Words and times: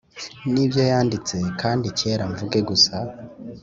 nibyo 0.51 0.81
yanditse 0.91 1.35
kandi 1.61 1.85
reka 2.07 2.23
mvuge 2.31 2.59
gusa 2.69 2.95